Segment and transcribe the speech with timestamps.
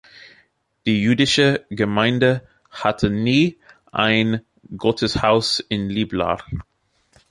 [0.87, 3.59] Die jüdische Gemeinde hatte nie
[3.91, 4.41] ein
[4.75, 6.43] Gotteshaus in Liblar.